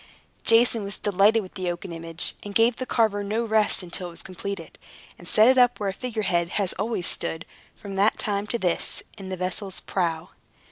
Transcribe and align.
Jason 0.43 0.83
was 0.83 0.97
delighted 0.97 1.43
with 1.43 1.53
the 1.53 1.69
oaken 1.69 1.91
image, 1.93 2.33
and 2.41 2.55
gave 2.55 2.77
the 2.77 2.87
carver 2.87 3.23
no 3.23 3.45
rest 3.45 3.83
until 3.83 4.07
it 4.07 4.09
was 4.09 4.23
completed, 4.23 4.79
and 5.19 5.27
set 5.27 5.55
up 5.59 5.79
where 5.79 5.89
a 5.89 5.93
figure 5.93 6.23
head 6.23 6.49
has 6.57 6.73
always 6.79 7.05
stood, 7.05 7.45
from 7.75 7.93
that 7.93 8.17
time 8.17 8.47
to 8.47 8.57
this, 8.57 9.03
in 9.19 9.29
the 9.29 9.37
vessel's 9.37 9.79
prow. 9.79 10.29